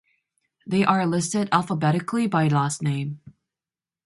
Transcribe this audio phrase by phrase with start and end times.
[0.65, 3.21] They are listed alphabetically by last name.